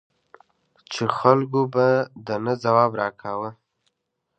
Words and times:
چې 0.91 1.03
خلکو 1.17 1.61
به 1.73 1.87
د 2.27 2.29
نه 2.45 2.53
ځواب 2.63 2.91
را 3.01 3.07
کاوه. 3.21 3.49